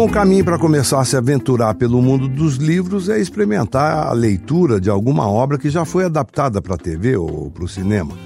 bom 0.00 0.08
caminho 0.08 0.42
para 0.42 0.58
começar 0.58 0.98
a 0.98 1.04
se 1.04 1.14
aventurar 1.14 1.74
pelo 1.74 2.00
mundo 2.00 2.26
dos 2.26 2.56
livros 2.56 3.10
é 3.10 3.20
experimentar 3.20 4.06
a 4.06 4.12
leitura 4.14 4.80
de 4.80 4.88
alguma 4.88 5.28
obra 5.28 5.58
que 5.58 5.68
já 5.68 5.84
foi 5.84 6.06
adaptada 6.06 6.62
para 6.62 6.74
a 6.74 6.78
TV 6.78 7.18
ou 7.18 7.50
para 7.50 7.64
o 7.64 7.68
cinema. 7.68 8.16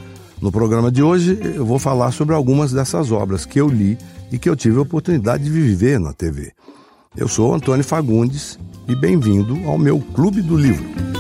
No 0.41 0.53
programa 0.53 0.89
de 0.89 1.03
hoje, 1.03 1.37
eu 1.43 1.67
vou 1.67 1.81
falar 1.81 2.13
sobre 2.13 2.33
algumas 2.33 2.71
dessas 2.71 3.11
obras 3.11 3.45
que 3.45 3.61
eu 3.61 3.67
li 3.67 3.99
e 4.31 4.39
que 4.39 4.49
eu 4.49 4.55
tive 4.55 4.79
a 4.79 4.83
oportunidade 4.83 5.43
de 5.43 5.51
viver 5.51 5.99
na 5.99 6.13
TV. 6.13 6.53
Eu 7.17 7.27
sou 7.27 7.53
Antônio 7.53 7.85
Fagundes 7.85 8.57
e 8.87 8.95
bem-vindo 8.95 9.59
ao 9.69 9.77
meu 9.77 9.99
Clube 9.99 10.43
do 10.43 10.57
Livro. 10.57 11.14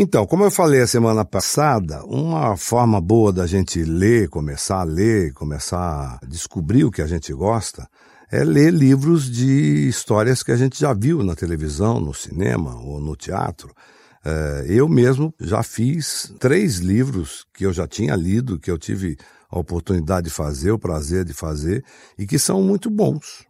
Então, 0.00 0.24
como 0.24 0.44
eu 0.44 0.50
falei 0.52 0.80
a 0.80 0.86
semana 0.86 1.24
passada, 1.24 2.04
uma 2.04 2.56
forma 2.56 3.00
boa 3.00 3.32
da 3.32 3.48
gente 3.48 3.82
ler, 3.82 4.28
começar 4.28 4.82
a 4.82 4.84
ler, 4.84 5.32
começar 5.32 6.20
a 6.22 6.24
descobrir 6.24 6.84
o 6.84 6.90
que 6.92 7.02
a 7.02 7.06
gente 7.08 7.32
gosta, 7.32 7.88
é 8.30 8.44
ler 8.44 8.72
livros 8.72 9.28
de 9.28 9.88
histórias 9.88 10.40
que 10.40 10.52
a 10.52 10.56
gente 10.56 10.78
já 10.78 10.94
viu 10.94 11.24
na 11.24 11.34
televisão, 11.34 11.98
no 11.98 12.14
cinema 12.14 12.80
ou 12.80 13.00
no 13.00 13.16
teatro. 13.16 13.74
É, 14.24 14.66
eu 14.68 14.88
mesmo 14.88 15.34
já 15.40 15.64
fiz 15.64 16.32
três 16.38 16.76
livros 16.76 17.44
que 17.52 17.66
eu 17.66 17.72
já 17.72 17.88
tinha 17.88 18.14
lido, 18.14 18.60
que 18.60 18.70
eu 18.70 18.78
tive 18.78 19.16
a 19.50 19.58
oportunidade 19.58 20.28
de 20.28 20.32
fazer, 20.32 20.70
o 20.70 20.78
prazer 20.78 21.24
de 21.24 21.34
fazer, 21.34 21.84
e 22.16 22.24
que 22.24 22.38
são 22.38 22.62
muito 22.62 22.88
bons. 22.88 23.44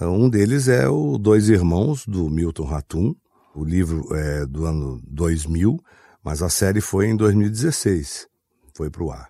É, 0.00 0.06
um 0.06 0.30
deles 0.30 0.68
é 0.68 0.88
o 0.88 1.18
Dois 1.18 1.48
Irmãos, 1.48 2.06
do 2.06 2.30
Milton 2.30 2.66
Ratum, 2.66 3.16
o 3.54 3.64
livro 3.64 4.06
é 4.14 4.46
do 4.46 4.64
ano 4.64 5.00
2000, 5.06 5.78
mas 6.24 6.42
a 6.42 6.48
série 6.48 6.80
foi 6.80 7.06
em 7.06 7.16
2016. 7.16 8.26
Foi 8.74 8.90
para 8.90 9.02
o 9.02 9.10
ar. 9.10 9.28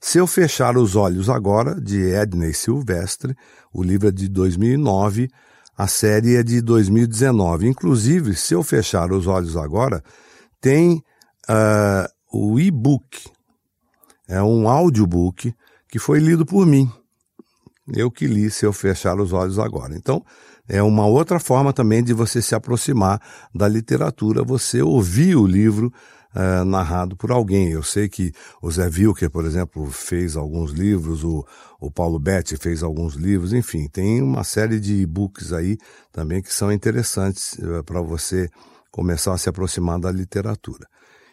Se 0.00 0.18
eu 0.18 0.26
fechar 0.26 0.76
os 0.76 0.96
olhos 0.96 1.30
agora, 1.30 1.80
de 1.80 1.98
Edney 1.98 2.52
Silvestre, 2.52 3.34
o 3.72 3.82
livro 3.82 4.08
é 4.08 4.12
de 4.12 4.28
2009, 4.28 5.30
a 5.76 5.86
série 5.88 6.36
é 6.36 6.42
de 6.42 6.60
2019. 6.60 7.66
Inclusive, 7.66 8.34
se 8.36 8.54
eu 8.54 8.62
fechar 8.62 9.10
os 9.12 9.26
olhos 9.26 9.56
agora, 9.56 10.04
tem 10.60 11.02
uh, 11.48 12.06
o 12.32 12.60
e-book. 12.60 13.24
É 14.28 14.42
um 14.42 14.68
audiobook 14.68 15.54
que 15.88 15.98
foi 15.98 16.18
lido 16.18 16.44
por 16.44 16.66
mim. 16.66 16.90
Eu 17.92 18.10
que 18.10 18.26
li 18.26 18.50
se 18.50 18.64
eu 18.64 18.72
fechar 18.72 19.20
os 19.20 19.32
olhos 19.32 19.58
agora. 19.58 19.94
Então, 19.94 20.24
é 20.68 20.82
uma 20.82 21.06
outra 21.06 21.38
forma 21.38 21.72
também 21.72 22.02
de 22.02 22.14
você 22.14 22.40
se 22.40 22.54
aproximar 22.54 23.20
da 23.54 23.68
literatura, 23.68 24.42
você 24.42 24.80
ouvir 24.80 25.36
o 25.36 25.46
livro 25.46 25.92
uh, 26.34 26.64
narrado 26.64 27.16
por 27.16 27.30
alguém. 27.30 27.70
Eu 27.70 27.82
sei 27.82 28.08
que 28.08 28.32
o 28.62 28.70
Zé 28.70 28.86
Wilker, 28.86 29.30
por 29.30 29.44
exemplo, 29.44 29.90
fez 29.90 30.36
alguns 30.36 30.72
livros, 30.72 31.22
o, 31.22 31.46
o 31.78 31.90
Paulo 31.90 32.18
Betti 32.18 32.56
fez 32.56 32.82
alguns 32.82 33.14
livros, 33.14 33.52
enfim, 33.52 33.88
tem 33.88 34.22
uma 34.22 34.44
série 34.44 34.80
de 34.80 35.02
e-books 35.02 35.52
aí 35.52 35.76
também 36.10 36.42
que 36.42 36.52
são 36.52 36.72
interessantes 36.72 37.52
uh, 37.58 37.84
para 37.84 38.00
você 38.00 38.48
começar 38.90 39.34
a 39.34 39.38
se 39.38 39.48
aproximar 39.48 39.98
da 39.98 40.10
literatura. 40.10 40.86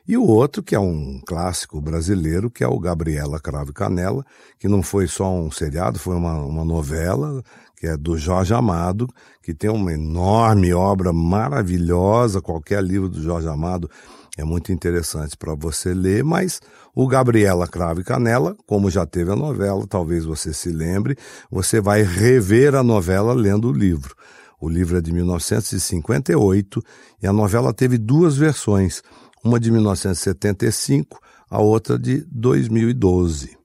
E 0.07 0.17
o 0.17 0.25
outro, 0.25 0.63
que 0.63 0.75
é 0.75 0.79
um 0.79 1.21
clássico 1.25 1.79
brasileiro, 1.79 2.49
que 2.49 2.63
é 2.63 2.67
o 2.67 2.79
Gabriela 2.79 3.39
Cravo 3.39 3.69
e 3.69 3.73
Canela, 3.73 4.25
que 4.57 4.67
não 4.67 4.81
foi 4.81 5.07
só 5.07 5.31
um 5.31 5.51
seriado, 5.51 5.99
foi 5.99 6.15
uma, 6.15 6.43
uma 6.43 6.65
novela 6.65 7.43
que 7.77 7.87
é 7.87 7.97
do 7.97 8.15
Jorge 8.15 8.53
Amado, 8.53 9.07
que 9.41 9.55
tem 9.55 9.69
uma 9.69 9.91
enorme 9.91 10.71
obra 10.71 11.11
maravilhosa. 11.11 12.39
Qualquer 12.39 12.83
livro 12.83 13.09
do 13.09 13.21
Jorge 13.21 13.47
Amado 13.47 13.89
é 14.37 14.43
muito 14.43 14.71
interessante 14.71 15.35
para 15.35 15.55
você 15.55 15.93
ler, 15.93 16.23
mas 16.23 16.61
o 16.95 17.07
Gabriela 17.07 17.67
Cravo 17.67 18.01
e 18.01 18.03
Canela, 18.03 18.55
como 18.67 18.89
já 18.89 19.05
teve 19.05 19.31
a 19.31 19.35
novela, 19.35 19.85
talvez 19.87 20.25
você 20.25 20.53
se 20.53 20.69
lembre, 20.69 21.17
você 21.49 21.81
vai 21.81 22.03
rever 22.03 22.75
a 22.75 22.83
novela 22.83 23.33
lendo 23.33 23.69
o 23.69 23.73
livro. 23.73 24.15
O 24.59 24.69
livro 24.69 24.97
é 24.97 25.01
de 25.01 25.11
1958 25.11 26.83
e 27.23 27.25
a 27.25 27.33
novela 27.33 27.73
teve 27.73 27.97
duas 27.97 28.37
versões, 28.37 29.01
uma 29.43 29.59
de 29.59 29.71
1975, 29.71 31.19
a 31.49 31.59
outra 31.59 31.97
de 31.97 32.25
2012. 32.31 33.57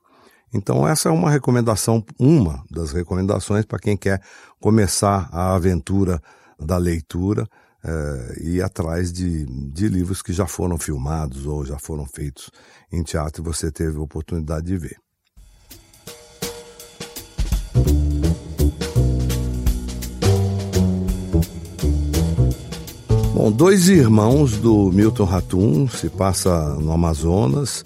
Então, 0.52 0.86
essa 0.88 1.08
é 1.08 1.12
uma 1.12 1.30
recomendação, 1.30 2.04
uma 2.18 2.64
das 2.70 2.92
recomendações 2.92 3.64
para 3.64 3.78
quem 3.78 3.96
quer 3.96 4.20
começar 4.60 5.28
a 5.30 5.54
aventura 5.54 6.20
da 6.58 6.78
leitura 6.78 7.46
é, 7.84 8.36
e 8.40 8.56
ir 8.56 8.62
atrás 8.62 9.12
de, 9.12 9.44
de 9.70 9.88
livros 9.88 10.22
que 10.22 10.32
já 10.32 10.46
foram 10.46 10.78
filmados 10.78 11.46
ou 11.46 11.64
já 11.64 11.78
foram 11.78 12.06
feitos 12.06 12.50
em 12.90 13.02
teatro 13.02 13.42
e 13.42 13.44
você 13.44 13.70
teve 13.70 13.96
a 13.98 14.00
oportunidade 14.00 14.66
de 14.66 14.76
ver. 14.76 15.05
Bom, 23.46 23.52
dois 23.52 23.88
irmãos 23.88 24.56
do 24.56 24.90
Milton 24.90 25.22
Ratum 25.22 25.86
se 25.86 26.08
passa 26.08 26.74
no 26.80 26.90
Amazonas 26.90 27.84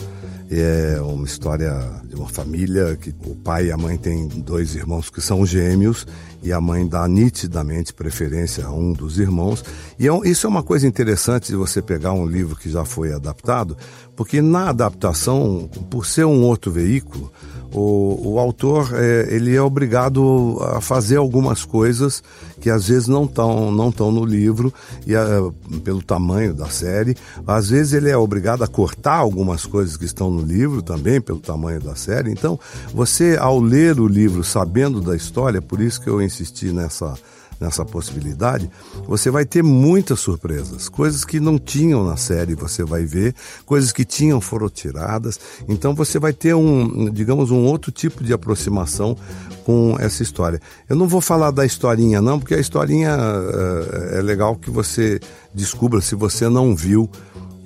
é 0.59 1.01
uma 1.01 1.25
história 1.25 1.73
de 2.05 2.17
uma 2.17 2.29
família 2.29 2.97
que 2.97 3.15
o 3.25 3.37
pai 3.37 3.67
e 3.67 3.73
a 3.73 3.77
mãe 3.77 3.97
têm 3.97 4.27
dois 4.27 4.75
irmãos 4.75 5.09
que 5.09 5.21
são 5.21 5.47
gêmeos 5.47 6.07
e 6.43 6.53
a 6.53 6.61
mãe 6.61 6.87
dá 6.89 7.07
nitidamente 7.07 7.93
preferência 7.93 8.67
a 8.67 8.73
um 8.73 8.93
dos 8.93 9.19
irmãos. 9.19 9.65
E 9.99 10.09
é, 10.09 10.11
isso 10.25 10.47
é 10.47 10.51
uma 10.51 10.63
coisa 10.63 10.87
interessante 10.87 11.49
de 11.49 11.57
você 11.57 11.81
pegar 11.81 12.13
um 12.13 12.27
livro 12.27 12.57
que 12.57 12.71
já 12.71 12.85
foi 12.85 13.13
adaptado, 13.13 13.77
porque 14.17 14.41
na 14.43 14.71
adaptação, 14.71 15.69
por 15.89 16.07
ser 16.07 16.25
um 16.25 16.43
outro 16.43 16.73
veículo, 16.73 17.31
o, 17.73 18.33
o 18.33 18.39
autor 18.39 18.91
é, 18.95 19.29
ele 19.31 19.55
é 19.55 19.63
obrigado 19.63 20.59
a 20.61 20.81
fazer 20.81 21.17
algumas 21.17 21.65
coisas 21.65 22.23
que 22.61 22.69
às 22.69 22.89
vezes 22.89 23.07
não 23.07 23.25
estão 23.25 23.71
não 23.71 23.93
tão 23.93 24.11
no 24.11 24.25
livro 24.25 24.73
e 25.07 25.15
uh, 25.15 25.53
pelo 25.85 26.03
tamanho 26.03 26.53
da 26.53 26.69
série 26.69 27.17
às 27.47 27.71
vezes 27.71 27.93
ele 27.93 28.11
é 28.11 28.17
obrigado 28.17 28.65
a 28.65 28.67
cortar 28.67 29.17
algumas 29.17 29.65
coisas 29.65 29.97
que 29.97 30.05
estão 30.05 30.31
no 30.31 30.40
livro 30.41 30.83
também 30.83 31.21
pelo 31.21 31.41
tamanho 31.41 31.81
da 31.81 31.95
série 31.95 32.31
então 32.31 32.59
você 32.93 33.37
ao 33.41 33.61
ler 33.61 33.99
o 34.01 34.07
livro 34.07 34.43
sabendo 34.43 35.01
da 35.01 35.17
história 35.17 35.61
por 35.61 35.81
isso 35.81 36.01
que 36.01 36.09
eu 36.09 36.21
insisti 36.21 36.73
nessa 36.73 37.15
nessa 37.61 37.85
possibilidade, 37.85 38.71
você 39.07 39.31
vai 39.31 39.45
ter 39.45 39.63
muitas 39.63 40.19
surpresas. 40.21 40.89
Coisas 40.89 41.25
que 41.25 41.39
não 41.39 41.59
tinham 41.59 42.03
na 42.03 42.17
série, 42.17 42.55
você 42.55 42.83
vai 42.83 43.05
ver, 43.05 43.35
coisas 43.67 43.93
que 43.93 44.05
tinham 44.05 44.41
foram 44.41 44.71
tiradas. 44.71 45.39
Então 45.69 45.95
você 45.95 46.19
vai 46.19 46.33
ter 46.33 46.55
um, 46.55 47.11
digamos, 47.11 47.51
um 47.51 47.67
outro 47.67 47.93
tipo 47.93 48.25
de 48.25 48.33
aproximação 48.33 49.17
com 49.65 49.95
essa 50.01 50.23
história. 50.23 50.61
Eu 50.89 50.97
não 50.97 51.07
vou 51.07 51.21
falar 51.21 51.51
da 51.51 51.67
historinha, 51.67 52.23
não, 52.23 52.39
porque 52.41 52.55
a 52.55 52.59
historinha 52.59 53.15
uh, 53.15 54.17
é 54.17 54.23
legal 54.23 54.57
que 54.57 54.71
você 54.71 55.21
descubra 55.55 56.01
se 56.01 56.15
você 56.15 56.49
não 56.49 56.75
viu 56.75 57.11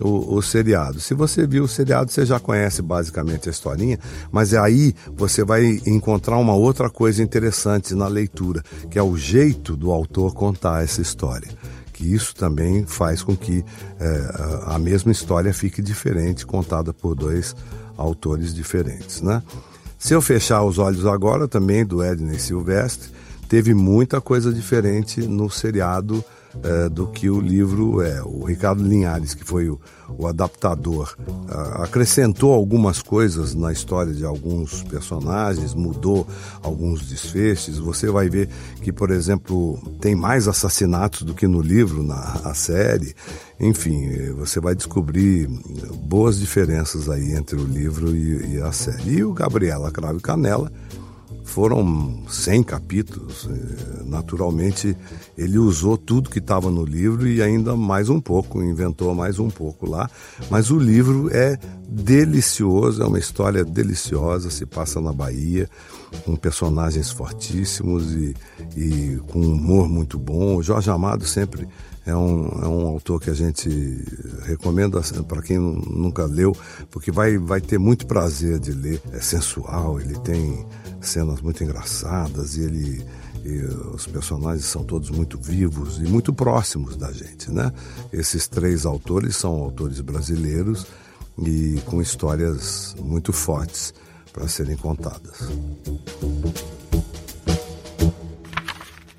o, 0.00 0.36
o, 0.36 0.42
seriado. 0.42 1.00
Se 1.00 1.14
você 1.14 1.46
viu 1.46 1.64
o 1.64 1.68
seriado, 1.68 2.10
você 2.10 2.26
já 2.26 2.40
conhece 2.40 2.82
basicamente 2.82 3.48
a 3.48 3.52
historinha, 3.52 3.98
mas 4.30 4.54
aí 4.54 4.94
você 5.14 5.44
vai 5.44 5.80
encontrar 5.86 6.36
uma 6.38 6.54
outra 6.54 6.90
coisa 6.90 7.22
interessante 7.22 7.94
na 7.94 8.08
leitura, 8.08 8.62
que 8.90 8.98
é 8.98 9.02
o 9.02 9.16
jeito 9.16 9.76
do 9.76 9.90
autor 9.90 10.34
contar 10.34 10.82
essa 10.82 11.00
história. 11.00 11.48
Que 11.92 12.12
isso 12.12 12.34
também 12.34 12.84
faz 12.84 13.22
com 13.22 13.36
que 13.36 13.64
é, 14.00 14.62
a 14.66 14.78
mesma 14.78 15.12
história 15.12 15.54
fique 15.54 15.80
diferente, 15.80 16.44
contada 16.44 16.92
por 16.92 17.14
dois 17.14 17.54
autores 17.96 18.52
diferentes, 18.52 19.20
né? 19.20 19.42
Se 19.96 20.12
eu 20.12 20.20
fechar 20.20 20.62
os 20.64 20.76
olhos 20.76 21.06
agora, 21.06 21.48
também 21.48 21.86
do 21.86 22.04
Edney 22.04 22.38
Silvestre, 22.38 23.08
teve 23.48 23.72
muita 23.72 24.20
coisa 24.20 24.52
diferente 24.52 25.22
no 25.22 25.48
seriado 25.48 26.22
é, 26.62 26.88
do 26.88 27.06
que 27.06 27.28
o 27.28 27.40
livro 27.40 28.00
é. 28.02 28.22
O 28.22 28.44
Ricardo 28.44 28.82
Linhares, 28.82 29.34
que 29.34 29.44
foi 29.44 29.68
o, 29.68 29.80
o 30.18 30.26
adaptador, 30.26 31.16
acrescentou 31.74 32.52
algumas 32.52 33.02
coisas 33.02 33.54
na 33.54 33.72
história 33.72 34.12
de 34.12 34.24
alguns 34.24 34.82
personagens, 34.82 35.74
mudou 35.74 36.26
alguns 36.62 37.06
desfechos. 37.06 37.78
Você 37.78 38.10
vai 38.10 38.28
ver 38.28 38.48
que, 38.82 38.92
por 38.92 39.10
exemplo, 39.10 39.78
tem 40.00 40.14
mais 40.14 40.46
assassinatos 40.48 41.22
do 41.22 41.34
que 41.34 41.46
no 41.46 41.60
livro, 41.60 42.02
na 42.02 42.54
série. 42.54 43.14
Enfim, 43.58 44.32
você 44.32 44.60
vai 44.60 44.74
descobrir 44.74 45.48
boas 45.94 46.38
diferenças 46.38 47.08
aí 47.08 47.32
entre 47.32 47.56
o 47.56 47.64
livro 47.64 48.14
e, 48.14 48.56
e 48.56 48.60
a 48.60 48.72
série. 48.72 49.18
E 49.18 49.24
o 49.24 49.32
Gabriela 49.32 49.90
Cravo 49.90 50.20
Canela 50.20 50.70
foram 51.44 52.24
100 52.28 52.62
capítulos. 52.64 53.48
É, 53.48 54.04
naturalmente, 54.04 54.96
ele 55.36 55.58
usou 55.58 55.96
tudo 55.96 56.30
que 56.30 56.38
estava 56.38 56.70
no 56.70 56.84
livro 56.84 57.28
e 57.28 57.40
ainda 57.42 57.76
mais 57.76 58.08
um 58.08 58.20
pouco, 58.20 58.62
inventou 58.62 59.14
mais 59.14 59.38
um 59.38 59.50
pouco 59.50 59.88
lá. 59.88 60.10
Mas 60.50 60.70
o 60.70 60.78
livro 60.78 61.28
é 61.32 61.58
delicioso, 61.86 63.02
é 63.02 63.06
uma 63.06 63.18
história 63.18 63.64
deliciosa, 63.64 64.50
se 64.50 64.66
passa 64.66 65.00
na 65.00 65.12
Bahia, 65.12 65.68
com 66.24 66.34
personagens 66.34 67.10
fortíssimos 67.10 68.12
e, 68.12 68.34
e 68.76 69.20
com 69.28 69.40
um 69.40 69.52
humor 69.52 69.88
muito 69.88 70.18
bom. 70.18 70.56
O 70.56 70.62
Jorge 70.62 70.90
Amado 70.90 71.24
sempre 71.26 71.68
É 72.06 72.14
um, 72.14 72.48
é 72.62 72.68
um 72.68 72.86
autor 72.86 73.20
que 73.20 73.30
a 73.30 73.34
gente 73.34 74.04
recomenda 74.44 75.00
para 75.26 75.40
quem 75.40 75.58
nunca 75.58 76.26
leu, 76.26 76.54
porque 76.90 77.10
vai, 77.10 77.38
vai 77.38 77.60
ter 77.60 77.78
muito 77.78 78.06
prazer 78.06 78.58
de 78.58 78.72
ler. 78.72 79.00
É 79.12 79.20
sensual, 79.20 80.00
ele 80.00 80.18
tem 80.18 80.66
cenas 81.00 81.40
muito 81.40 81.64
engraçadas 81.64 82.56
e 82.56 82.62
ele 82.62 83.06
e 83.44 83.58
os 83.94 84.06
personagens 84.06 84.64
são 84.64 84.82
todos 84.82 85.10
muito 85.10 85.36
vivos 85.36 85.98
e 85.98 86.04
muito 86.04 86.32
próximos 86.32 86.96
da 86.96 87.12
gente, 87.12 87.50
né? 87.50 87.70
Esses 88.10 88.48
três 88.48 88.86
autores 88.86 89.36
são 89.36 89.52
autores 89.52 90.00
brasileiros 90.00 90.86
e 91.38 91.78
com 91.84 92.00
histórias 92.00 92.96
muito 92.98 93.34
fortes 93.34 93.92
para 94.32 94.48
serem 94.48 94.76
contadas. 94.76 95.48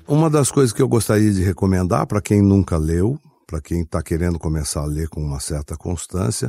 Uma 0.08 0.30
das 0.30 0.52
coisas 0.52 0.72
que 0.72 0.80
eu 0.80 0.86
gostaria 0.86 1.32
de 1.32 1.42
recomendar 1.42 2.06
para 2.06 2.20
quem 2.20 2.40
nunca 2.40 2.76
leu, 2.76 3.18
para 3.44 3.60
quem 3.60 3.82
está 3.82 4.00
querendo 4.00 4.38
começar 4.38 4.82
a 4.82 4.86
ler 4.86 5.08
com 5.08 5.20
uma 5.20 5.40
certa 5.40 5.76
constância, 5.76 6.48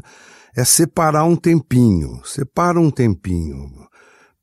é 0.56 0.63
separar 0.63 1.24
um 1.24 1.36
tempinho. 1.36 2.21
Separa 2.24 2.80
um 2.80 2.92
tempinho. 2.92 3.71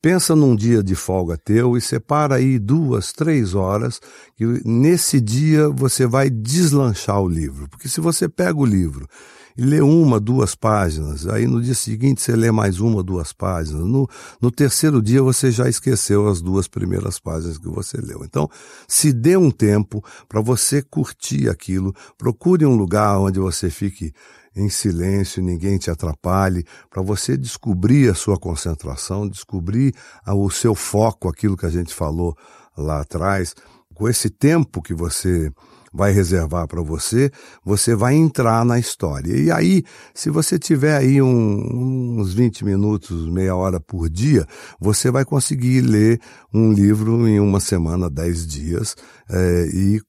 Pensa 0.03 0.35
num 0.35 0.57
dia 0.57 0.83
de 0.83 0.97
folga 0.97 1.39
teu 1.39 1.77
e 1.77 1.81
separa 1.81 2.35
aí 2.35 2.59
duas, 2.59 3.13
três 3.13 3.55
horas, 3.55 4.01
que 4.37 4.45
nesse 4.65 5.21
dia 5.21 5.69
você 5.69 6.07
vai 6.07 6.29
deslanchar 6.29 7.21
o 7.21 7.29
livro. 7.29 7.69
Porque 7.69 7.89
se 7.89 8.01
você 8.01 8.29
pega 8.29 8.59
o 8.59 8.67
livro 8.67 9.09
e 9.57 9.63
lê 9.63 9.81
uma, 9.81 10.19
duas 10.19 10.55
páginas, 10.55 11.27
aí 11.29 11.47
no 11.47 11.63
dia 11.63 11.75
seguinte 11.75 12.21
você 12.21 12.35
lê 12.35 12.51
mais 12.51 12.81
uma, 12.81 13.03
duas 13.03 13.33
páginas, 13.33 13.87
no, 13.87 14.09
no 14.41 14.51
terceiro 14.51 15.01
dia 15.01 15.23
você 15.23 15.51
já 15.51 15.69
esqueceu 15.69 16.29
as 16.29 16.41
duas 16.41 16.67
primeiras 16.67 17.21
páginas 17.21 17.57
que 17.57 17.69
você 17.69 17.99
leu. 17.99 18.25
Então, 18.25 18.49
se 18.89 19.13
dê 19.13 19.37
um 19.37 19.51
tempo 19.51 20.05
para 20.29 20.41
você 20.41 20.83
curtir 20.83 21.49
aquilo, 21.49 21.95
procure 22.19 22.67
um 22.67 22.75
lugar 22.75 23.19
onde 23.19 23.39
você 23.39 23.71
fique 23.71 24.13
em 24.57 24.69
silêncio, 24.69 25.43
ninguém 25.43 25.79
te 25.79 25.91
atrapalhe, 25.91 26.65
para 26.89 27.03
você 27.03 27.37
descobrir 27.37 28.11
a 28.11 28.15
sua 28.15 28.39
concentração, 28.39 29.29
descobrir 29.29 29.95
o 30.27 30.51
seu 30.51 30.75
foco, 30.75 31.29
aquilo 31.29 31.57
que 31.57 31.67
a 31.67 31.71
gente 31.71 31.93
falou 31.93 32.37
lá 32.77 33.01
atrás. 33.01 33.55
Com 33.95 34.09
esse 34.09 34.31
tempo 34.31 34.83
que 34.83 34.95
você 34.95 35.53
vai 35.95 36.11
reservar 36.11 36.67
para 36.67 36.83
você, 36.83 37.31
você 37.65 37.95
vai 37.95 38.15
entrar 38.15 38.65
na 38.65 38.79
história. 38.79 39.33
E 39.37 39.51
aí, 39.51 39.85
se 40.13 40.29
você 40.29 40.59
tiver 40.59 40.97
aí 40.97 41.23
um, 41.23 42.19
uns 42.19 42.35
20 42.35 42.65
minutos, 42.65 43.29
meia 43.31 43.55
hora 43.55 43.79
por 43.79 44.11
dia, 44.11 44.45
você 44.81 45.11
vai 45.11 45.25
conseguir 45.25 45.83
ler 45.83 46.21
um 46.53 46.73
livro 46.73 47.29
em 47.29 47.39
uma 47.39 47.61
semana, 47.61 48.11
10 48.11 48.47
dias, 48.47 48.97
é, 49.31 49.69
e 49.73 50.01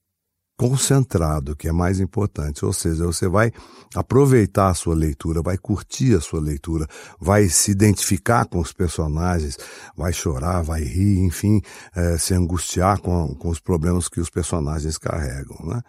concentrado, 0.56 1.54
que 1.54 1.68
é 1.68 1.72
mais 1.72 2.00
importante. 2.00 2.64
Ou 2.64 2.72
seja, 2.72 3.04
você 3.04 3.28
vai 3.28 3.52
aproveitar 3.94 4.70
a 4.70 4.74
sua 4.74 4.94
leitura, 4.94 5.42
vai 5.42 5.58
curtir 5.58 6.16
a 6.16 6.20
sua 6.20 6.40
leitura, 6.40 6.86
vai 7.20 7.48
se 7.48 7.70
identificar 7.70 8.46
com 8.46 8.58
os 8.58 8.72
personagens, 8.72 9.58
vai 9.96 10.12
chorar, 10.12 10.62
vai 10.62 10.82
rir, 10.82 11.20
enfim, 11.20 11.60
é, 11.94 12.16
se 12.16 12.34
angustiar 12.34 13.00
com, 13.00 13.34
com 13.34 13.48
os 13.48 13.60
problemas 13.60 14.08
que 14.08 14.20
os 14.20 14.30
personagens 14.30 14.96
carregam. 14.96 15.58
Né? 15.64 15.82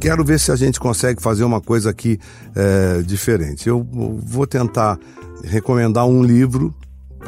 Quero 0.00 0.24
ver 0.24 0.38
se 0.38 0.52
a 0.52 0.56
gente 0.56 0.78
consegue 0.78 1.20
fazer 1.20 1.42
uma 1.42 1.60
coisa 1.60 1.90
aqui 1.90 2.18
é, 2.54 3.02
diferente. 3.02 3.68
Eu 3.68 3.86
vou 4.22 4.46
tentar 4.46 4.98
recomendar 5.42 6.06
um 6.06 6.22
livro 6.22 6.74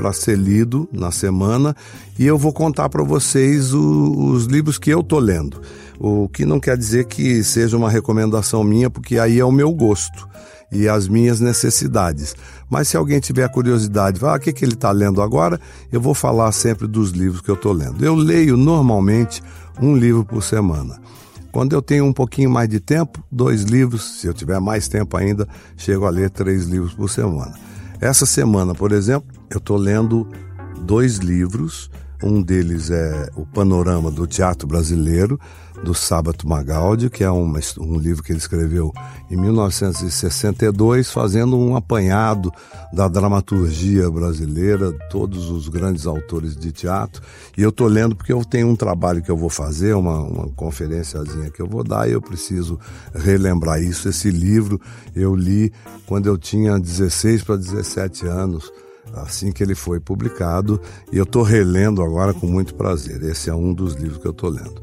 para 0.01 0.15
ser 0.15 0.39
lido 0.39 0.89
na 0.91 1.11
semana 1.11 1.77
e 2.19 2.25
eu 2.25 2.39
vou 2.39 2.55
contar 2.55 2.89
para 2.89 3.05
vocês 3.05 3.75
o, 3.75 4.31
os 4.33 4.47
livros 4.47 4.79
que 4.79 4.89
eu 4.89 5.03
tô 5.03 5.19
lendo. 5.19 5.61
O 5.99 6.27
que 6.27 6.47
não 6.47 6.59
quer 6.59 6.79
dizer 6.79 7.05
que 7.05 7.45
seja 7.45 7.77
uma 7.77 7.91
recomendação 7.91 8.65
minha, 8.65 8.89
porque 8.89 9.19
aí 9.19 9.39
é 9.39 9.45
o 9.45 9.53
meu 9.53 9.71
gosto 9.71 10.27
e 10.73 10.89
as 10.89 11.07
minhas 11.07 11.39
necessidades. 11.39 12.35
Mas 12.71 12.89
se 12.89 12.97
alguém 12.97 13.21
tiver 13.21 13.47
curiosidade, 13.51 14.19
ah, 14.25 14.37
o 14.37 14.41
que, 14.41 14.55
que 14.55 14.65
ele 14.65 14.73
está 14.73 14.91
lendo 14.91 15.21
agora, 15.21 15.61
eu 15.93 16.01
vou 16.01 16.15
falar 16.15 16.51
sempre 16.53 16.87
dos 16.87 17.11
livros 17.11 17.43
que 17.43 17.51
eu 17.51 17.57
estou 17.57 17.75
lendo. 17.75 18.03
Eu 18.03 18.15
leio 18.15 18.57
normalmente 18.57 19.43
um 19.83 19.95
livro 19.95 20.25
por 20.25 20.43
semana. 20.43 20.99
Quando 21.53 21.75
eu 21.75 21.83
tenho 21.83 22.07
um 22.07 22.13
pouquinho 22.13 22.49
mais 22.49 22.71
de 22.71 22.81
tempo, 22.81 23.23
dois 23.31 23.65
livros. 23.65 24.21
Se 24.21 24.27
eu 24.27 24.33
tiver 24.33 24.61
mais 24.61 24.89
tempo 24.89 25.15
ainda, 25.15 25.47
chego 25.77 26.07
a 26.07 26.11
ler 26.11 26.31
três 26.31 26.65
livros 26.65 26.95
por 26.95 27.11
semana. 27.11 27.70
Essa 28.01 28.25
semana, 28.25 28.75
por 28.75 28.93
exemplo, 28.93 29.29
eu 29.51 29.59
estou 29.59 29.77
lendo 29.77 30.27
dois 30.81 31.19
livros. 31.19 31.91
Um 32.23 32.43
deles 32.43 32.91
é 32.91 33.31
O 33.35 33.47
Panorama 33.47 34.11
do 34.11 34.27
Teatro 34.27 34.69
Brasileiro, 34.69 35.41
do 35.83 35.95
Sábato 35.95 36.47
Magaldi, 36.47 37.09
que 37.09 37.25
é 37.25 37.31
um, 37.31 37.51
um 37.79 37.99
livro 37.99 38.23
que 38.23 38.33
ele 38.33 38.39
escreveu 38.39 38.93
em 39.31 39.37
1962, 39.37 41.11
fazendo 41.11 41.57
um 41.57 41.75
apanhado 41.75 42.53
da 42.93 43.09
dramaturgia 43.09 44.11
brasileira, 44.11 44.93
todos 45.09 45.51
os 45.51 45.69
grandes 45.69 46.07
autores 46.07 46.55
de 46.55 46.71
teatro. 46.73 47.23
E 47.57 47.63
eu 47.63 47.71
estou 47.71 47.87
lendo 47.87 48.15
porque 48.15 48.33
eu 48.33 48.45
tenho 48.45 48.69
um 48.69 48.77
trabalho 48.77 49.23
que 49.23 49.31
eu 49.31 49.37
vou 49.37 49.49
fazer, 49.49 49.95
uma, 49.95 50.19
uma 50.21 50.49
conferenciazinha 50.49 51.51
que 51.51 51.63
eu 51.63 51.67
vou 51.67 51.83
dar, 51.83 52.07
e 52.07 52.13
eu 52.13 52.21
preciso 52.21 52.79
relembrar 53.15 53.81
isso. 53.81 54.11
Esse 54.11 54.31
livro 54.31 54.79
eu 55.17 55.35
li 55.35 55.73
quando 56.07 56.27
eu 56.27 56.37
tinha 56.37 56.79
16 56.79 57.43
para 57.45 57.57
17 57.57 58.27
anos 58.27 58.71
assim 59.15 59.53
que 59.53 59.63
ele 59.63 59.75
foi 59.75 60.01
publicado, 60.01 60.81
e 61.13 61.17
eu 61.17 61.25
estou 61.25 61.43
relendo 61.43 62.03
agora 62.03 62.33
com 62.33 62.47
muito 62.47 62.75
prazer. 62.75 63.23
Esse 63.23 63.51
é 63.51 63.55
um 63.55 63.73
dos 63.73 63.95
livros 63.95 64.19
que 64.19 64.27
eu 64.27 64.33
estou 64.33 64.51
lendo. 64.51 64.81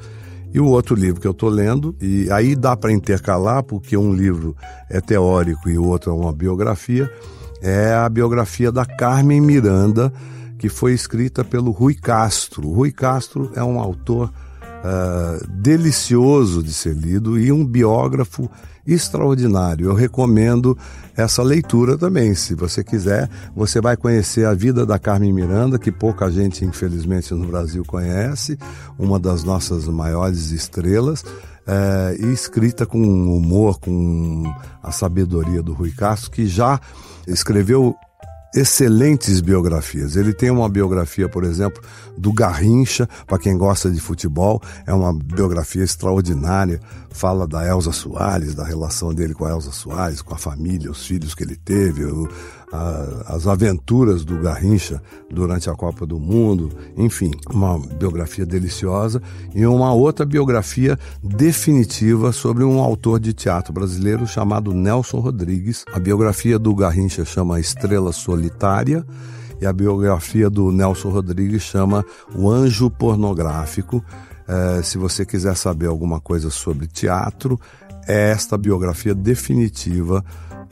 E 0.53 0.59
o 0.59 0.65
outro 0.65 0.95
livro 0.95 1.21
que 1.21 1.27
eu 1.27 1.31
estou 1.31 1.49
lendo, 1.49 1.95
e 2.01 2.29
aí 2.31 2.55
dá 2.55 2.75
para 2.75 2.91
intercalar, 2.91 3.63
porque 3.63 3.97
um 3.97 4.13
livro 4.13 4.55
é 4.89 4.99
teórico 4.99 5.69
e 5.69 5.77
o 5.77 5.85
outro 5.85 6.11
é 6.11 6.13
uma 6.13 6.31
biografia, 6.31 7.11
é 7.61 7.93
a 7.93 8.07
biografia 8.09 8.71
da 8.71 8.85
Carmen 8.85 9.41
Miranda, 9.41 10.11
que 10.57 10.69
foi 10.69 10.93
escrita 10.93 11.43
pelo 11.43 11.71
Rui 11.71 11.93
Castro. 11.93 12.67
O 12.67 12.73
Rui 12.73 12.91
Castro 12.91 13.51
é 13.55 13.63
um 13.63 13.79
autor 13.79 14.31
uh, 14.83 15.47
delicioso 15.47 16.61
de 16.63 16.73
ser 16.73 16.95
lido 16.95 17.39
e 17.39 17.51
um 17.51 17.65
biógrafo 17.65 18.49
extraordinário. 18.85 19.87
Eu 19.87 19.93
recomendo 19.93 20.77
essa 21.15 21.43
leitura 21.43 21.97
também. 21.97 22.33
Se 22.33 22.55
você 22.55 22.83
quiser, 22.83 23.29
você 23.55 23.81
vai 23.81 23.97
conhecer 23.97 24.45
a 24.45 24.53
vida 24.53 24.85
da 24.85 24.97
Carmen 24.97 25.33
Miranda, 25.33 25.77
que 25.77 25.91
pouca 25.91 26.31
gente, 26.31 26.63
infelizmente, 26.63 27.33
no 27.33 27.47
Brasil 27.47 27.83
conhece, 27.85 28.57
uma 28.97 29.19
das 29.19 29.43
nossas 29.43 29.87
maiores 29.87 30.51
estrelas. 30.51 31.23
É, 31.69 32.15
e 32.21 32.31
escrita 32.31 32.85
com 32.85 32.97
humor, 32.97 33.77
com 33.77 34.43
a 34.81 34.89
sabedoria 34.89 35.61
do 35.61 35.73
Rui 35.73 35.91
Castro, 35.91 36.31
que 36.31 36.47
já 36.47 36.79
escreveu 37.27 37.93
excelentes 38.57 39.39
biografias. 39.39 40.15
Ele 40.15 40.33
tem 40.33 40.49
uma 40.49 40.67
biografia, 40.67 41.29
por 41.29 41.43
exemplo, 41.43 41.81
do 42.17 42.33
Garrincha, 42.33 43.07
para 43.27 43.37
quem 43.37 43.55
gosta 43.55 43.91
de 43.91 43.99
futebol, 43.99 44.61
é 44.85 44.93
uma 44.93 45.13
biografia 45.13 45.83
extraordinária. 45.83 46.79
Fala 47.11 47.47
da 47.47 47.65
Elza 47.65 47.91
Soares, 47.91 48.55
da 48.55 48.63
relação 48.63 49.13
dele 49.13 49.33
com 49.33 49.45
a 49.45 49.51
Elza 49.51 49.71
Soares, 49.71 50.21
com 50.21 50.33
a 50.33 50.37
família, 50.37 50.89
os 50.89 51.05
filhos 51.05 51.35
que 51.35 51.43
ele 51.43 51.55
teve, 51.55 52.03
a, 52.71 53.35
as 53.35 53.47
aventuras 53.47 54.25
do 54.25 54.37
Garrincha 54.39 55.01
durante 55.29 55.69
a 55.69 55.73
Copa 55.73 56.05
do 56.05 56.19
Mundo, 56.19 56.71
enfim, 56.97 57.31
uma 57.49 57.79
biografia 57.79 58.45
deliciosa 58.45 59.21
e 59.53 59.65
uma 59.65 59.93
outra 59.93 60.25
biografia 60.25 60.97
definitiva 61.23 62.31
sobre 62.31 62.63
um 62.63 62.79
autor 62.79 63.19
de 63.19 63.33
teatro 63.33 63.73
brasileiro 63.73 64.27
chamado 64.27 64.73
Nelson 64.73 65.19
Rodrigues. 65.19 65.85
A 65.93 65.99
biografia 65.99 66.59
do 66.59 66.73
Garrincha 66.75 67.23
chama 67.23 67.59
Estrela 67.59 68.11
Solitária 68.11 69.05
e 69.59 69.65
a 69.65 69.73
biografia 69.73 70.49
do 70.49 70.71
Nelson 70.71 71.09
Rodrigues 71.09 71.63
chama 71.63 72.05
O 72.35 72.49
Anjo 72.49 72.89
Pornográfico. 72.89 74.03
É, 74.47 74.81
se 74.81 74.97
você 74.97 75.25
quiser 75.25 75.55
saber 75.55 75.87
alguma 75.87 76.19
coisa 76.19 76.49
sobre 76.49 76.87
teatro, 76.87 77.59
é 78.07 78.31
esta 78.31 78.57
biografia 78.57 79.13
definitiva 79.13 80.23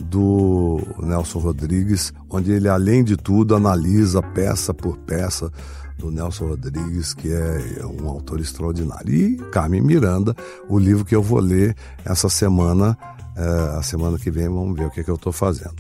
do 0.04 0.82
Nelson 1.00 1.40
Rodrigues, 1.40 2.14
onde 2.30 2.52
ele, 2.52 2.68
além 2.68 3.04
de 3.04 3.18
tudo, 3.18 3.56
analisa 3.56 4.22
peça 4.22 4.74
por 4.74 4.98
peça 4.98 5.52
do 5.98 6.12
Nelson 6.12 6.48
Rodrigues, 6.48 7.14
que 7.14 7.32
é 7.32 7.86
um 7.86 8.08
autor 8.08 8.40
extraordinário. 8.40 9.14
E 9.14 9.38
Carmen 9.52 9.82
Miranda, 9.82 10.36
o 10.68 10.78
livro 10.78 11.06
que 11.06 11.16
eu 11.16 11.22
vou 11.22 11.40
ler 11.40 11.76
essa 12.04 12.30
semana, 12.30 12.98
é, 13.36 13.78
a 13.78 13.82
semana 13.82 14.18
que 14.18 14.30
vem, 14.30 14.48
vamos 14.48 14.78
ver 14.78 14.86
o 14.86 14.92
que, 14.92 15.00
é 15.00 15.04
que 15.04 15.12
eu 15.12 15.16
estou 15.16 15.32
fazendo. 15.32 15.76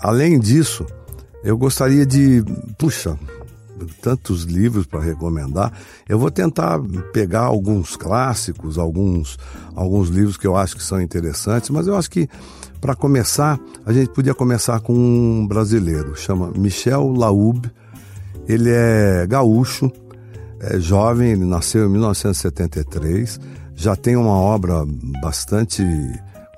Além 0.00 0.38
disso, 0.38 0.86
eu 1.42 1.56
gostaria 1.56 2.06
de, 2.06 2.42
puxa, 2.78 3.18
tantos 4.00 4.44
livros 4.44 4.86
para 4.86 5.00
recomendar. 5.00 5.72
Eu 6.08 6.18
vou 6.18 6.30
tentar 6.30 6.80
pegar 7.12 7.42
alguns 7.42 7.96
clássicos, 7.96 8.78
alguns, 8.78 9.38
alguns 9.74 10.08
livros 10.08 10.36
que 10.36 10.46
eu 10.46 10.56
acho 10.56 10.76
que 10.76 10.82
são 10.82 11.00
interessantes, 11.00 11.70
mas 11.70 11.86
eu 11.86 11.96
acho 11.96 12.10
que 12.10 12.28
para 12.84 12.94
começar, 12.94 13.58
a 13.86 13.94
gente 13.94 14.10
podia 14.10 14.34
começar 14.34 14.78
com 14.78 14.92
um 14.92 15.46
brasileiro, 15.46 16.14
chama 16.14 16.52
Michel 16.54 17.14
Laub. 17.14 17.64
Ele 18.46 18.68
é 18.68 19.26
gaúcho, 19.26 19.90
é 20.60 20.78
jovem, 20.78 21.30
ele 21.30 21.46
nasceu 21.46 21.86
em 21.86 21.88
1973, 21.88 23.40
já 23.74 23.96
tem 23.96 24.16
uma 24.16 24.38
obra 24.38 24.84
bastante 25.22 25.82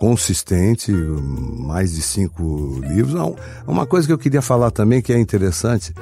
consistente, 0.01 0.91
mais 0.91 1.93
de 1.93 2.03
cinco 2.03 2.81
livros. 2.83 3.15
Uma 3.65 3.87
coisa 3.87 4.09
que 4.09 4.13
eu 4.13 4.19
queria 4.19 4.43
falar 4.43 4.73
também 4.73 5.01
que 5.01 5.13
é 5.13 5.21
interessante 5.21 5.95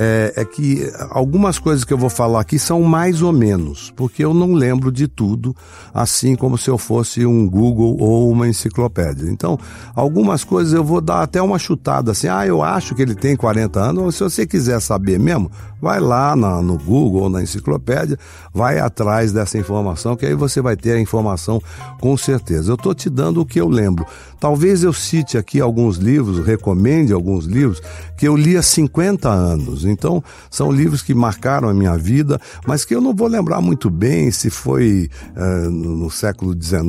é, 0.00 0.32
é, 0.36 0.44
que 0.44 0.88
algumas 1.10 1.58
coisas 1.58 1.84
que 1.84 1.92
eu 1.92 1.98
vou 1.98 2.08
falar 2.08 2.40
aqui 2.40 2.56
são 2.56 2.82
mais 2.82 3.20
ou 3.20 3.32
menos, 3.32 3.92
porque 3.96 4.24
eu 4.24 4.32
não 4.32 4.52
lembro 4.52 4.92
de 4.92 5.08
tudo, 5.08 5.56
assim 5.92 6.36
como 6.36 6.56
se 6.56 6.70
eu 6.70 6.78
fosse 6.78 7.26
um 7.26 7.48
Google 7.50 7.96
ou 7.98 8.30
uma 8.30 8.46
enciclopédia. 8.46 9.28
Então, 9.28 9.58
algumas 9.96 10.44
coisas 10.44 10.72
eu 10.72 10.84
vou 10.84 11.00
dar 11.00 11.22
até 11.22 11.42
uma 11.42 11.58
chutada, 11.58 12.12
assim, 12.12 12.28
ah, 12.28 12.46
eu 12.46 12.62
acho 12.62 12.94
que 12.94 13.02
ele 13.02 13.16
tem 13.16 13.34
40 13.34 13.80
anos, 13.80 14.14
se 14.14 14.22
você 14.22 14.46
quiser 14.46 14.80
saber 14.80 15.18
mesmo, 15.18 15.50
vai 15.82 15.98
lá 15.98 16.36
na, 16.36 16.62
no 16.62 16.78
Google 16.78 17.22
ou 17.22 17.30
na 17.30 17.42
enciclopédia, 17.42 18.16
vai 18.54 18.78
atrás 18.78 19.32
dessa 19.32 19.58
informação, 19.58 20.14
que 20.14 20.26
aí 20.26 20.34
você 20.34 20.60
vai 20.60 20.76
ter 20.76 20.92
a 20.92 21.00
informação 21.00 21.60
com 22.00 22.16
certeza. 22.16 22.70
Eu 22.70 22.76
estou 22.76 22.94
te 22.94 23.10
dando 23.10 23.40
o 23.40 23.46
que 23.46 23.60
eu 23.60 23.68
lembro. 23.68 24.06
Talvez 24.40 24.84
eu 24.84 24.92
cite 24.92 25.36
aqui 25.36 25.60
alguns 25.60 25.96
livros, 25.96 26.44
recomende 26.44 27.12
alguns 27.12 27.46
livros 27.46 27.82
que 28.16 28.26
eu 28.26 28.36
li 28.36 28.56
há 28.56 28.62
50 28.62 29.28
anos. 29.28 29.84
Então, 29.90 30.22
são 30.50 30.70
livros 30.70 31.02
que 31.02 31.14
marcaram 31.14 31.68
a 31.68 31.74
minha 31.74 31.96
vida, 31.96 32.40
mas 32.66 32.84
que 32.84 32.94
eu 32.94 33.00
não 33.00 33.14
vou 33.14 33.28
lembrar 33.28 33.60
muito 33.60 33.90
bem 33.90 34.30
se 34.30 34.50
foi 34.50 35.08
uh, 35.36 35.70
no 35.70 36.10
século 36.10 36.54
XIX, 36.60 36.82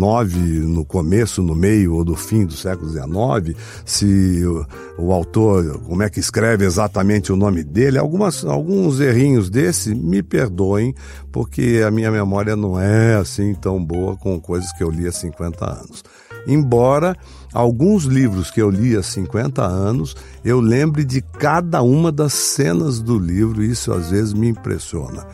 no 0.66 0.86
começo, 0.86 1.42
no 1.42 1.56
meio 1.56 1.96
ou 1.96 2.04
do 2.04 2.16
fim 2.16 2.46
do 2.46 2.54
século 2.54 2.90
XIX, 2.90 3.58
se 3.86 4.44
o, 4.46 4.66
o 4.98 5.14
autor, 5.14 5.80
como 5.80 6.04
é 6.04 6.10
que 6.10 6.20
escreve 6.20 6.66
exatamente 6.66 7.32
o 7.32 7.36
nome 7.36 7.64
dele. 7.64 7.98
Algumas, 7.98 8.44
alguns 8.46 9.00
errinhos 9.00 9.50
desse, 9.50 9.96
me 9.96 10.22
perdoem, 10.22 10.94
porque 11.32 11.84
a 11.86 11.92
minha 11.92 12.12
memória 12.12 12.56
não 12.56 12.80
é 12.80 13.16
assim 13.16 13.54
tão 13.54 13.84
boa 13.84 14.16
com 14.18 14.40
coisas 14.40 14.72
que 14.74 14.84
eu 14.84 14.90
li 14.90 15.08
há 15.08 15.12
50 15.12 15.66
anos. 15.66 16.04
Embora 16.48 17.16
alguns 17.54 18.04
livros 18.04 18.52
que 18.52 18.62
eu 18.62 18.70
li 18.70 18.96
há 18.96 19.04
50 19.04 19.64
anos, 19.64 20.16
eu 20.44 20.60
lembre 20.60 21.04
de 21.04 21.22
cada 21.22 21.82
uma 21.82 22.12
das 22.12 22.34
cenas 22.34 23.00
do 23.00 23.18
livro, 23.18 23.64
e 23.64 23.72
isso 23.72 23.92
às 23.92 24.12
vezes 24.12 24.34
me 24.34 24.50
impressiona. 24.50 25.26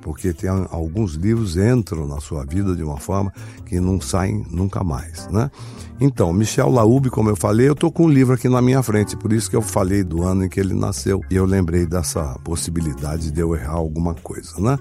Porque 0.00 0.32
tem 0.32 0.50
alguns 0.50 1.14
livros 1.14 1.56
entram 1.56 2.08
na 2.08 2.20
sua 2.20 2.44
vida 2.44 2.74
de 2.74 2.82
uma 2.82 2.98
forma 2.98 3.32
que 3.64 3.78
não 3.78 4.00
saem 4.00 4.44
nunca 4.50 4.82
mais, 4.82 5.28
né? 5.28 5.48
Então, 6.00 6.32
Michel 6.32 6.68
Laube, 6.68 7.08
como 7.08 7.30
eu 7.30 7.36
falei, 7.36 7.68
eu 7.68 7.76
tô 7.76 7.92
com 7.92 8.06
um 8.06 8.08
livro 8.08 8.34
aqui 8.34 8.48
na 8.48 8.60
minha 8.60 8.82
frente, 8.82 9.16
por 9.16 9.32
isso 9.32 9.48
que 9.48 9.54
eu 9.54 9.62
falei 9.62 10.02
do 10.02 10.24
ano 10.24 10.44
em 10.44 10.48
que 10.48 10.58
ele 10.58 10.74
nasceu 10.74 11.20
e 11.30 11.36
eu 11.36 11.44
lembrei 11.44 11.86
dessa 11.86 12.36
possibilidade 12.42 13.30
de 13.30 13.40
eu 13.40 13.54
errar 13.54 13.74
alguma 13.74 14.12
coisa, 14.12 14.60
né? 14.60 14.76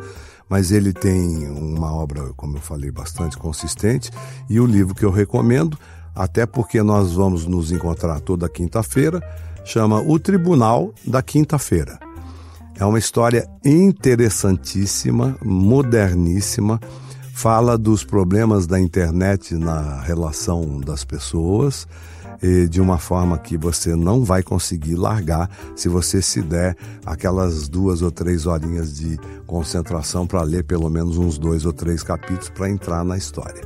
Mas 0.50 0.72
ele 0.72 0.92
tem 0.92 1.48
uma 1.48 1.94
obra, 1.94 2.34
como 2.36 2.58
eu 2.58 2.62
falei, 2.62 2.90
bastante 2.90 3.38
consistente 3.38 4.10
e 4.50 4.60
o 4.60 4.66
livro 4.66 4.96
que 4.96 5.06
eu 5.06 5.12
recomendo 5.12 5.78
até 6.16 6.46
porque 6.46 6.82
nós 6.82 7.14
vamos 7.14 7.46
nos 7.46 7.72
encontrar 7.72 8.20
toda 8.20 8.50
quinta-feira, 8.50 9.22
chama 9.64 10.02
O 10.02 10.20
Tribunal 10.20 10.94
da 11.06 11.22
Quinta-feira. 11.22 12.00
É 12.78 12.86
uma 12.86 13.00
história 13.00 13.48
interessantíssima, 13.64 15.38
moderníssima, 15.44 16.80
fala 17.34 17.78
dos 17.78 18.04
problemas 18.04 18.66
da 18.66 18.80
internet 18.80 19.56
na 19.56 20.02
relação 20.02 20.80
das 20.80 21.04
pessoas 21.04 21.88
de 22.70 22.82
uma 22.82 22.98
forma 22.98 23.38
que 23.38 23.56
você 23.56 23.96
não 23.96 24.24
vai 24.24 24.42
conseguir 24.42 24.96
largar 24.96 25.50
se 25.76 25.88
você 25.88 26.22
se 26.22 26.42
der 26.42 26.76
aquelas 27.06 27.70
duas 27.70 28.02
ou 28.02 28.10
três 28.12 28.48
horinhas 28.48 28.98
de 28.98 29.20
concentração 29.46 30.26
para 30.26 30.42
ler 30.42 30.64
pelo 30.64 30.90
menos 30.90 31.18
uns 31.18 31.38
dois 31.38 31.66
ou 31.66 31.74
três 31.74 32.02
capítulos 32.02 32.50
para 32.50 32.70
entrar 32.70 33.04
na 33.04 33.16
história. 33.16 33.62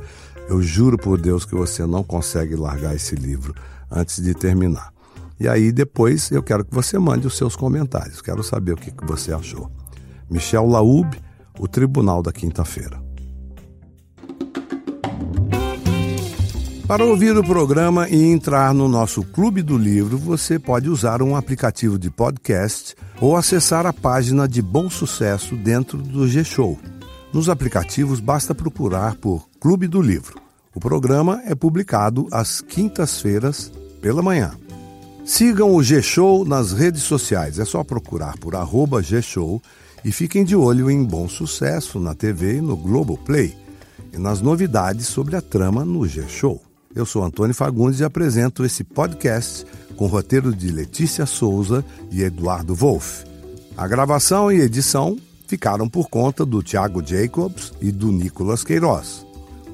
Eu 0.48 0.62
juro 0.62 0.96
por 0.96 1.20
Deus 1.20 1.44
que 1.44 1.54
você 1.54 1.84
não 1.84 2.04
consegue 2.04 2.54
largar 2.54 2.94
esse 2.94 3.16
livro 3.16 3.54
antes 3.90 4.22
de 4.22 4.32
terminar. 4.32 4.92
E 5.38 5.48
aí 5.48 5.72
depois 5.72 6.30
eu 6.30 6.42
quero 6.42 6.64
que 6.64 6.74
você 6.74 6.98
mande 6.98 7.26
os 7.26 7.36
seus 7.36 7.56
comentários. 7.56 8.22
Quero 8.22 8.42
saber 8.42 8.72
o 8.72 8.76
que, 8.76 8.92
você 9.04 9.32
achou. 9.32 9.70
Michel 10.30 10.66
Laub, 10.66 11.14
O 11.58 11.66
Tribunal 11.66 12.22
da 12.22 12.32
Quinta-feira. 12.32 13.04
Para 16.86 17.04
ouvir 17.04 17.36
o 17.36 17.42
programa 17.42 18.08
e 18.08 18.30
entrar 18.30 18.72
no 18.72 18.88
nosso 18.88 19.24
Clube 19.24 19.60
do 19.60 19.76
Livro, 19.76 20.16
você 20.16 20.56
pode 20.56 20.88
usar 20.88 21.20
um 21.20 21.34
aplicativo 21.34 21.98
de 21.98 22.08
podcast 22.08 22.94
ou 23.20 23.36
acessar 23.36 23.84
a 23.86 23.92
página 23.92 24.46
de 24.46 24.62
Bom 24.62 24.88
Sucesso 24.88 25.56
dentro 25.56 25.98
do 25.98 26.28
G-Show. 26.28 26.78
Nos 27.32 27.48
aplicativos 27.48 28.20
basta 28.20 28.54
procurar 28.54 29.16
por 29.16 29.48
Clube 29.66 29.88
do 29.88 30.00
Livro. 30.00 30.40
O 30.76 30.78
programa 30.78 31.42
é 31.44 31.52
publicado 31.52 32.28
às 32.30 32.60
quintas-feiras 32.60 33.72
pela 34.00 34.22
manhã. 34.22 34.52
Sigam 35.24 35.74
o 35.74 35.82
G-Show 35.82 36.44
nas 36.44 36.72
redes 36.72 37.02
sociais. 37.02 37.58
É 37.58 37.64
só 37.64 37.82
procurar 37.82 38.38
por 38.38 38.54
arroba 38.54 39.02
G-Show 39.02 39.60
e 40.04 40.12
fiquem 40.12 40.44
de 40.44 40.54
olho 40.54 40.88
em 40.88 41.02
Bom 41.02 41.28
Sucesso 41.28 41.98
na 41.98 42.14
TV 42.14 42.58
e 42.58 42.60
no 42.60 42.76
Globoplay 42.76 43.56
e 44.12 44.18
nas 44.18 44.40
novidades 44.40 45.08
sobre 45.08 45.34
a 45.34 45.40
trama 45.40 45.84
no 45.84 46.06
G-Show. 46.06 46.62
Eu 46.94 47.04
sou 47.04 47.24
Antônio 47.24 47.52
Fagundes 47.52 47.98
e 47.98 48.04
apresento 48.04 48.64
esse 48.64 48.84
podcast 48.84 49.66
com 49.96 50.06
roteiro 50.06 50.54
de 50.54 50.70
Letícia 50.70 51.26
Souza 51.26 51.84
e 52.12 52.22
Eduardo 52.22 52.72
Wolff. 52.72 53.24
A 53.76 53.88
gravação 53.88 54.52
e 54.52 54.60
edição 54.60 55.18
ficaram 55.48 55.88
por 55.88 56.08
conta 56.08 56.46
do 56.46 56.62
Thiago 56.62 57.04
Jacobs 57.04 57.72
e 57.80 57.90
do 57.90 58.12
Nicolas 58.12 58.62
Queiroz. 58.62 59.26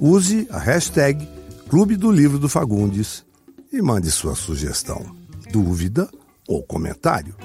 Use 0.04 0.48
a 0.50 0.58
hashtag 0.58 1.28
Clube 1.68 1.94
do 1.94 2.10
Livro 2.10 2.36
do 2.36 2.48
Fagundes 2.48 3.24
e 3.72 3.80
mande 3.80 4.10
sua 4.10 4.34
sugestão, 4.34 5.14
dúvida 5.52 6.10
ou 6.48 6.60
comentário. 6.60 7.36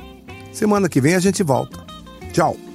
Semana 0.52 0.90
que 0.90 1.00
vem 1.00 1.14
a 1.14 1.20
gente 1.20 1.44
volta. 1.44 1.86
Tchau! 2.34 2.67